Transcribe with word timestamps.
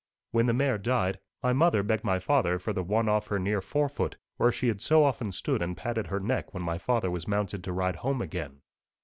'When 0.31 0.47
the 0.47 0.53
mare 0.53 0.79
died, 0.79 1.19
my 1.43 1.53
mother 1.53 1.83
begged 1.83 2.03
my 2.03 2.17
father 2.17 2.57
for 2.57 2.73
the 2.73 2.81
one 2.81 3.07
off 3.07 3.27
her 3.27 3.37
near 3.37 3.61
forefoot, 3.61 4.15
where 4.37 4.51
she 4.51 4.67
had 4.67 4.81
so 4.81 5.03
often 5.03 5.31
stood 5.31 5.61
and 5.61 5.77
patted 5.77 6.07
her 6.07 6.19
neck 6.19 6.55
when 6.55 6.63
my 6.63 6.79
father 6.79 7.11
was 7.11 7.27
mounted 7.27 7.63
to 7.65 7.71
ride 7.71 7.97
home 7.97 8.19
again. 8.19 8.63